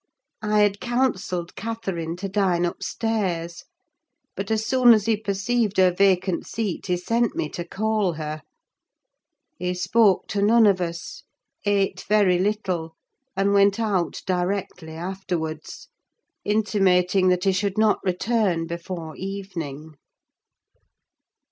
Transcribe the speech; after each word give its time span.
I 0.41 0.61
had 0.61 0.79
counselled 0.79 1.55
Catherine 1.55 2.15
to 2.15 2.27
dine 2.27 2.65
upstairs; 2.65 3.65
but, 4.35 4.49
as 4.49 4.65
soon 4.65 4.95
as 4.95 5.05
he 5.05 5.15
perceived 5.15 5.77
her 5.77 5.93
vacant 5.93 6.47
seat, 6.47 6.87
he 6.87 6.97
sent 6.97 7.35
me 7.35 7.49
to 7.49 7.63
call 7.67 8.13
her. 8.13 8.41
He 9.59 9.75
spoke 9.75 10.25
to 10.29 10.41
none 10.41 10.65
of 10.65 10.81
us, 10.81 11.21
ate 11.65 12.03
very 12.09 12.39
little, 12.39 12.95
and 13.37 13.53
went 13.53 13.79
out 13.79 14.23
directly 14.25 14.93
afterwards, 14.93 15.89
intimating 16.43 17.27
that 17.27 17.43
he 17.43 17.51
should 17.51 17.77
not 17.77 17.99
return 18.03 18.65
before 18.65 19.15
evening. 19.17 19.97